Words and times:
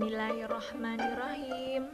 Bismillahirrahmanirrahim. 0.00 1.92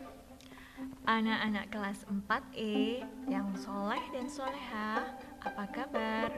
Anak-anak 1.10 1.66
kelas 1.74 2.06
4E 2.06 3.02
yang 3.26 3.50
soleh 3.58 3.98
dan 4.14 4.30
soleha 4.30 5.10
Apa 5.42 5.66
kabar? 5.74 6.30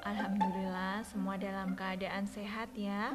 Alhamdulillah 0.00 1.04
semua 1.04 1.36
dalam 1.36 1.76
keadaan 1.76 2.24
sehat 2.24 2.72
ya. 2.72 3.12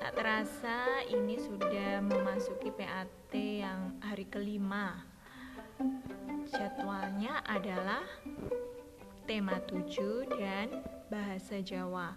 Tak 0.00 0.16
terasa 0.16 1.04
ini 1.12 1.36
sudah 1.36 2.00
memasuki 2.00 2.72
PAT 2.72 3.28
yang 3.36 3.92
hari 4.00 4.24
kelima. 4.24 5.04
Jadwalnya 6.48 7.44
adalah 7.44 8.08
tema 9.28 9.60
7 9.68 10.32
dan 10.32 10.80
bahasa 11.12 11.60
Jawa 11.60 12.16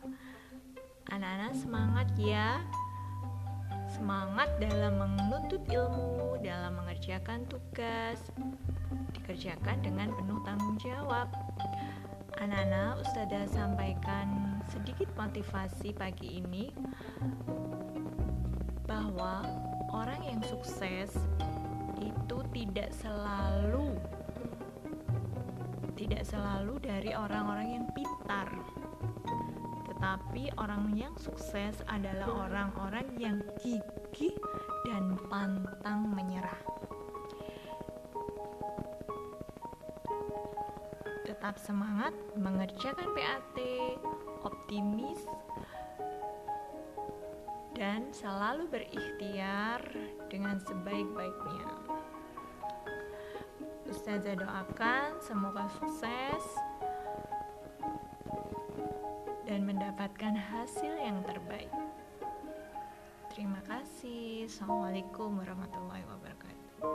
Anak-anak 1.11 1.53
semangat 1.59 2.07
ya. 2.15 2.63
Semangat 3.91 4.47
dalam 4.63 4.95
menuntut 4.95 5.59
ilmu, 5.67 6.39
dalam 6.39 6.79
mengerjakan 6.79 7.43
tugas, 7.51 8.31
dikerjakan 9.11 9.83
dengan 9.83 10.15
penuh 10.15 10.39
tanggung 10.47 10.79
jawab. 10.79 11.27
Anak-anak, 12.39 13.03
Ustazah 13.03 13.43
sampaikan 13.51 14.55
sedikit 14.71 15.11
motivasi 15.19 15.91
pagi 15.91 16.39
ini 16.39 16.71
bahwa 18.87 19.43
orang 19.91 20.23
yang 20.23 20.39
sukses 20.47 21.11
itu 21.99 22.37
tidak 22.55 22.95
selalu 22.95 23.99
tidak 25.99 26.23
selalu 26.23 26.79
dari 26.81 27.11
orang-orang 27.13 27.77
yang 27.77 27.85
pintar 27.91 28.47
tetapi 30.01 30.49
orang 30.57 30.97
yang 30.97 31.13
sukses 31.13 31.77
adalah 31.85 32.49
orang-orang 32.49 33.05
yang 33.21 33.37
gigih 33.61 34.33
dan 34.89 35.13
pantang 35.29 36.09
menyerah. 36.09 36.57
Tetap 41.21 41.61
semangat 41.61 42.17
mengerjakan 42.33 43.13
PAT, 43.13 43.57
optimis, 44.41 45.21
dan 47.77 48.09
selalu 48.09 48.73
berikhtiar 48.73 49.85
dengan 50.33 50.57
sebaik-baiknya. 50.65 51.77
Ustazah 53.85 54.33
doakan 54.33 55.21
semoga 55.21 55.69
sukses 55.77 56.41
mendapatkan 59.81 60.37
hasil 60.37 60.93
yang 60.93 61.25
terbaik. 61.25 61.73
Terima 63.33 63.57
kasih. 63.65 64.45
Assalamualaikum 64.45 65.41
warahmatullahi 65.41 66.05
wabarakatuh. 66.05 66.85